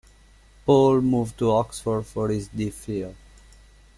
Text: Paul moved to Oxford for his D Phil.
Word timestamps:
Paul 0.65 1.01
moved 1.01 1.37
to 1.37 1.51
Oxford 1.51 2.07
for 2.07 2.29
his 2.29 2.47
D 2.47 2.71
Phil. 2.71 3.13